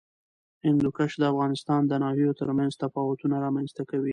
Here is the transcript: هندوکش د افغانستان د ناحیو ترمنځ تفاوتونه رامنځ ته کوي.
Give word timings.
هندوکش 0.65 1.11
د 1.17 1.23
افغانستان 1.33 1.81
د 1.87 1.93
ناحیو 2.03 2.37
ترمنځ 2.41 2.71
تفاوتونه 2.83 3.35
رامنځ 3.45 3.69
ته 3.77 3.83
کوي. 3.91 4.09